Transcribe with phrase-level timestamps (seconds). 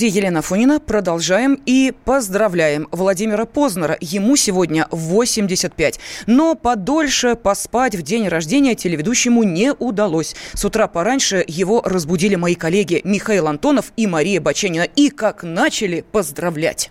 [0.00, 0.80] студии Елена Фонина.
[0.80, 3.98] Продолжаем и поздравляем Владимира Познера.
[4.00, 6.00] Ему сегодня 85.
[6.26, 10.34] Но подольше поспать в день рождения телеведущему не удалось.
[10.54, 14.84] С утра пораньше его разбудили мои коллеги Михаил Антонов и Мария Баченина.
[14.84, 16.90] И как начали поздравлять.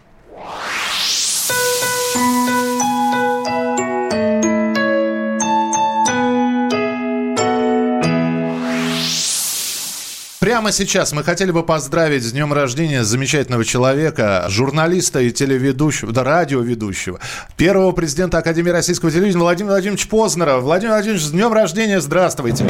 [10.50, 16.24] Прямо сейчас мы хотели бы поздравить с днем рождения замечательного человека, журналиста и телеведущего, да,
[16.24, 17.20] радиоведущего,
[17.56, 20.58] первого президента Академии Российского телевидения Владимира Владимировича Познера.
[20.58, 22.68] Владимир Владимирович, с днем рождения, здравствовайте.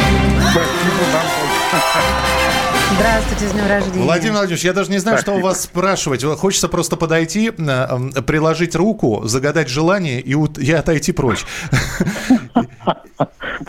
[2.95, 4.03] Здравствуйте, с днем рождения.
[4.03, 5.38] Владимир Владимирович, я даже не знаю, Спасибо.
[5.38, 6.23] что у вас спрашивать.
[6.25, 11.45] Хочется просто подойти, э, приложить руку, загадать желание и, и отойти прочь.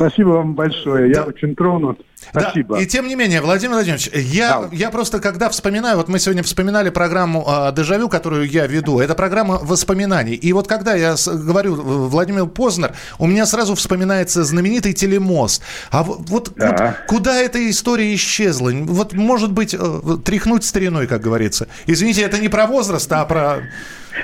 [0.01, 1.13] Спасибо вам большое.
[1.13, 2.01] Я очень тронут.
[2.31, 2.77] Спасибо.
[2.77, 4.69] Да, и тем не менее, Владимир Владимирович, я, да.
[4.73, 9.15] я просто когда вспоминаю, вот мы сегодня вспоминали программу э, «Дежавю», которую я веду, это
[9.15, 10.37] программа воспоминаний.
[10.37, 15.63] И вот когда я с, говорю Владимир Познер, у меня сразу вспоминается знаменитый телемост.
[15.91, 16.97] А вот, да.
[17.09, 18.71] вот куда эта история исчезла?
[18.71, 21.69] Вот, может быть, э, тряхнуть стариной, как говорится.
[21.87, 23.59] Извините, это не про возраст, а про...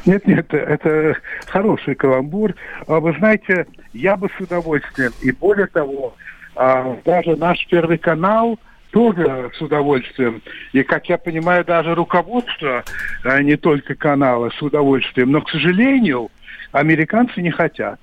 [0.06, 2.54] Нет, нет, это хороший каламбур.
[2.86, 3.66] А вы знаете,
[3.96, 6.14] я бы с удовольствием, и более того,
[6.54, 8.58] а, даже наш первый канал
[8.90, 10.42] тоже с удовольствием.
[10.72, 12.84] И, как я понимаю, даже руководство,
[13.24, 15.32] а не только канала, с удовольствием.
[15.32, 16.30] Но, к сожалению,
[16.72, 18.00] американцы не хотят.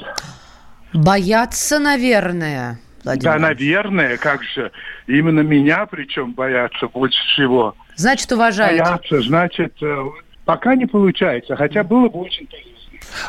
[0.94, 2.80] Боятся, наверное.
[3.04, 3.34] Владимир.
[3.34, 4.72] Да, наверное, как же.
[5.08, 7.76] Именно меня, причем, боятся больше всего.
[7.96, 8.80] Значит, уважают.
[8.80, 10.04] Боятся, значит, э,
[10.46, 11.56] пока не получается.
[11.56, 12.73] Хотя было бы очень полезно.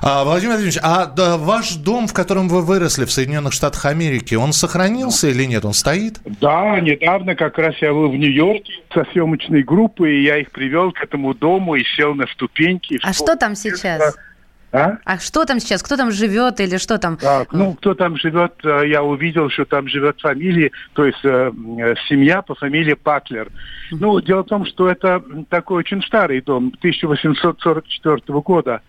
[0.02, 4.34] А, Владимир Владимирович, а да, ваш дом, в котором вы выросли в Соединенных Штатах Америки,
[4.34, 5.64] он сохранился или нет?
[5.64, 6.20] Он стоит?
[6.40, 10.92] Да, недавно как раз я был в Нью-Йорке со съемочной группой, и я их привел
[10.92, 12.98] к этому дому и сел на ступеньки.
[13.02, 14.16] А что там сейчас?
[14.74, 14.98] А?
[15.04, 15.84] а что там сейчас?
[15.84, 17.16] Кто там живет или что там?
[17.16, 21.52] Так, ну, кто там живет, э, я увидел, что там живет фамилия, то есть э,
[21.78, 23.52] э семья по фамилии Патлер.
[23.92, 28.82] Ну, дело в том, что это такой очень старый дом, 1844 года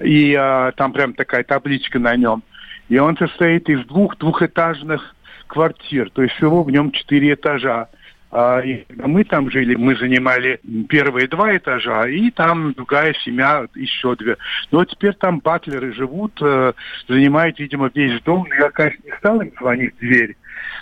[0.00, 2.42] и а, там прям такая табличка на нем.
[2.88, 5.14] И он состоит из двух двухэтажных
[5.46, 7.88] квартир, то есть всего в нем четыре этажа.
[8.30, 14.14] А, и мы там жили, мы занимали первые два этажа, и там другая семья еще
[14.16, 14.36] две.
[14.70, 16.74] Но теперь там батлеры живут, э,
[17.08, 18.46] занимают, видимо, весь дом.
[18.58, 20.36] Я, конечно, не стал им звонить в дверь.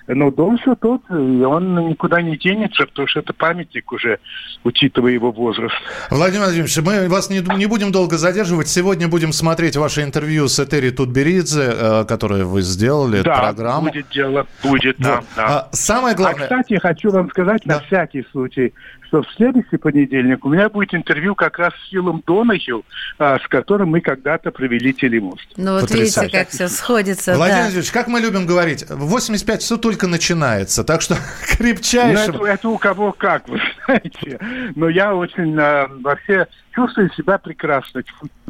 [0.06, 4.20] Но дом все тот, и он никуда не денется, потому что это памятник уже,
[4.62, 5.74] учитывая его возраст.
[6.10, 8.68] Владимир Владимирович, мы вас не, не будем долго задерживать.
[8.68, 13.90] Сегодня будем смотреть ваше интервью с Этери Тутберидзе, э, которое вы сделали, да, программу.
[13.90, 15.06] будет дело, будет, вот.
[15.06, 15.22] да.
[15.36, 15.46] да.
[15.46, 16.46] А, самое главное...
[16.46, 17.76] А, кстати, хочу вам сказать да.
[17.76, 18.74] на всякий случай,
[19.06, 22.84] что в следующий понедельник у меня будет интервью как раз с Филом Донахью,
[23.18, 25.46] а, с которым мы когда-то провели телемост.
[25.56, 26.20] Ну вот Потрясающе.
[26.20, 27.34] видите, как все сходится.
[27.34, 27.62] Владимир да.
[27.62, 31.16] Владимирович, как мы любим говорить, 85 все только начинается, так что
[31.58, 32.36] крепчайшим...
[32.36, 34.38] Ну, это, это у кого как, вы знаете.
[34.74, 38.02] Но я очень а, вообще чувствую себя прекрасно.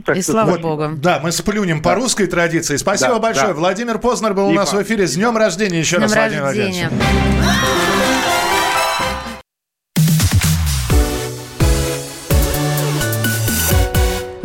[0.05, 0.91] Так И слава вот, Богу.
[0.97, 1.91] Да, мы сплюнем да.
[1.91, 2.77] по русской традиции.
[2.77, 3.49] Спасибо да, большое.
[3.49, 3.55] Да.
[3.55, 5.07] Владимир Познер был И у нас в эфире.
[5.07, 6.91] С днем рождения еще С днем раз, рождения.
[6.91, 7.96] Владимир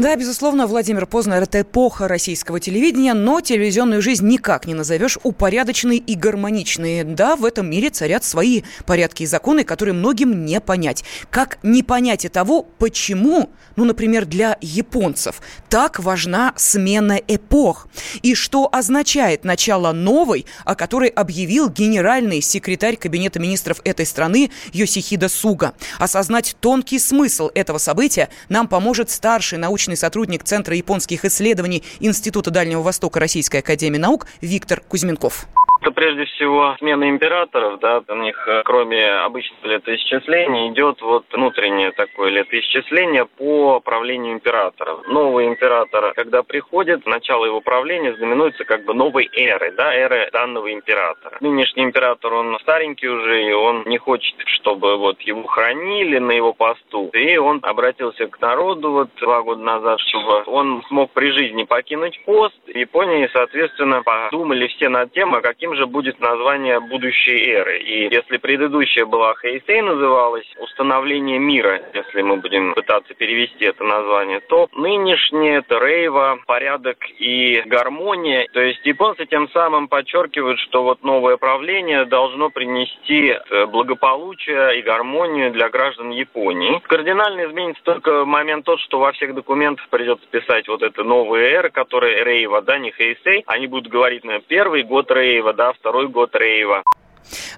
[0.02, 5.98] Да, безусловно, Владимир Познер– это эпоха российского телевидения, но телевизионную жизнь никак не назовешь упорядоченной
[5.98, 7.04] и гармоничной.
[7.04, 11.04] Да, в этом мире царят свои порядки и законы, которые многим не понять.
[11.30, 15.40] Как не понять и того, почему, ну, например, для японцев
[15.70, 17.88] так важна смена эпох,
[18.24, 25.30] и что означает начало новой, о которой объявил генеральный секретарь Кабинета министров этой страны Йосихида
[25.30, 25.76] Суга.
[26.00, 32.52] Осознать тонкий смысл этого события нам поможет старший научный научный сотрудник Центра японских исследований Института
[32.52, 35.48] Дальнего Востока Российской Академии Наук Виктор Кузьменков.
[35.82, 41.92] Это прежде всего смена императоров, да, у них э, кроме обычного летоисчисления идет вот внутреннее
[41.92, 45.08] такое летоисчисление по правлению императоров.
[45.08, 50.72] Новый император, когда приходит, начало его правления знаменуется как бы новой эры, да, эры данного
[50.72, 51.38] императора.
[51.40, 56.54] Нынешний император, он старенький уже, и он не хочет, чтобы вот его хранили на его
[56.54, 57.10] посту.
[57.14, 62.22] И он обратился к народу вот два года назад, чтобы он смог при жизни покинуть
[62.24, 62.56] пост.
[62.68, 67.80] В Японии, соответственно, подумали все над тем, а каким каким же будет название будущей эры.
[67.80, 74.40] И если предыдущая была Хейсей называлась «Установление мира», если мы будем пытаться перевести это название,
[74.42, 78.48] то нынешнее это рейва, порядок и гармония.
[78.54, 84.82] То есть японцы тем самым подчеркивают, что вот новое правление должно принести э, благополучие и
[84.82, 86.82] гармонию для граждан Японии.
[86.88, 91.70] Кардинально изменится только момент тот, что во всех документах придется писать вот это новая эра,
[91.70, 93.44] которая рейва, да, не Хейсей.
[93.48, 96.82] Они будут говорить на первый год рейва, да, второй год рейва.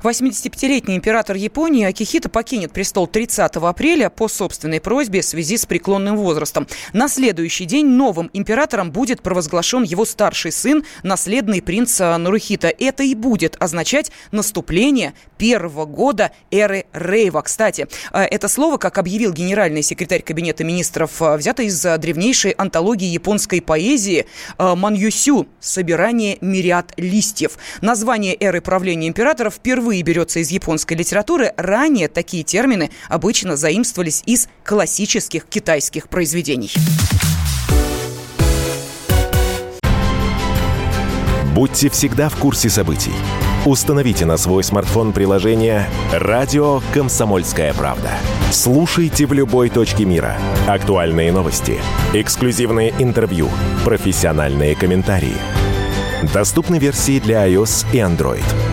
[0.01, 6.17] 85-летний император Японии Акихита покинет престол 30 апреля по собственной просьбе в связи с преклонным
[6.17, 6.67] возрастом.
[6.93, 12.67] На следующий день новым императором будет провозглашен его старший сын, наследный принц Нарухита.
[12.67, 17.41] Это и будет означать наступление первого года эры Рейва.
[17.41, 23.07] Кстати, э, это слово, как объявил генеральный секретарь Кабинета министров, э, взято из древнейшей антологии
[23.07, 24.25] японской поэзии
[24.57, 27.57] э, Маньюсю «Собирание мириад листьев».
[27.81, 34.49] Название эры правления императоров впервые берется из японской литературы, ранее такие термины обычно заимствовались из
[34.63, 36.71] классических китайских произведений.
[41.53, 43.13] Будьте всегда в курсе событий.
[43.65, 48.09] Установите на свой смартфон приложение «Радио Комсомольская правда».
[48.51, 50.35] Слушайте в любой точке мира.
[50.67, 51.79] Актуальные новости,
[52.13, 53.49] эксклюзивные интервью,
[53.85, 55.37] профессиональные комментарии.
[56.33, 58.72] Доступны версии для iOS и Android.